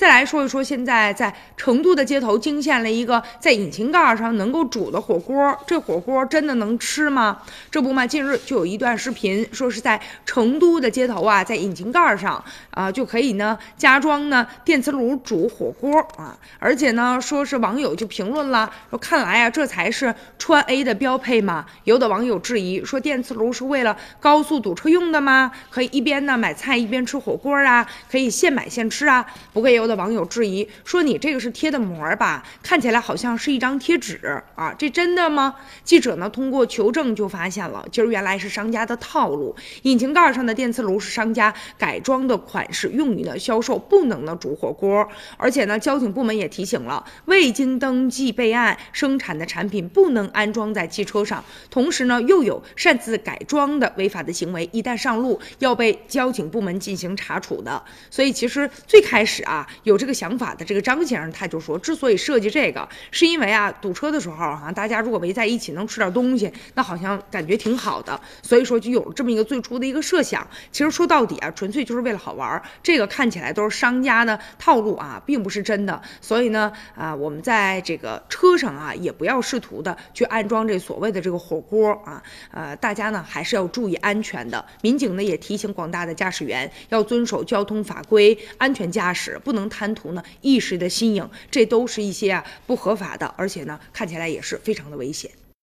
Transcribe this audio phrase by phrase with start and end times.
[0.00, 7.42] 再来说一说，现在在成都的街头惊现了一个在引擎盖上能够煮的火锅，这火锅真的能吃吗？
[7.70, 21.66] 这不嘛，近日就有一段视频，说是在成都的街头啊，在引擎盖上啊就可以呢加装呢电磁炉煮火锅啊，而且呢说是网友就评论了，说看来啊这才是川 A 的标配嘛。
[21.84, 25.52] 有的网友质疑说，电磁炉是为了高速堵车用的吗？
[25.68, 27.86] 可以一边呢买菜一边吃火锅啊？
[28.10, 29.26] 可以现买现吃啊？
[29.52, 32.46] 不过有的网友质疑说，你这个是贴的膜吧？
[32.62, 35.56] 看起来好像是一张贴纸啊，这真的吗？
[35.82, 39.56] 记者呢通过求证就发现了，今儿原来是商家的套路。
[39.82, 45.06] 引擎盖上的电磁炉是商家改装的款式，用于呢销售，不能呢煮火锅。
[45.36, 51.44] 而且呢，交警部门也提醒了，未经登记备案生产的产品不能安装在汽车上。
[51.68, 57.82] 同时呢，又有擅自改装的违法的行为，一旦上路要被交警部门进行查处的。
[58.10, 68.20] 所以其实最开始啊，有这个想法的这个张先生他就说，之所以设计这个，是因为啊堵车的时候啊，大家如果围在一起能吃点东西，那好像感觉挺好的。
[68.42, 70.46] 所以说就有了这么一个最初的一个设想。
[70.72, 72.62] 其实说到底啊，纯粹就是为了好玩。
[72.82, 76.00] 这个看起来都是商家的套路啊，并不是真的。
[76.20, 82.22] 所以呢，啊，我们在这个车上啊，也不要试图的去安装这所谓的这个火锅啊。
[82.50, 84.64] 呃，大家呢还是要注意安全的。
[84.82, 91.26] 民警呢也提醒广大的驾驶员要遵守交通法规，安全驾驶，不能贪图呢一时的新颖。
[91.50, 95.30] 这都是一些啊不合法的，而且呢看起来也是非常的危险。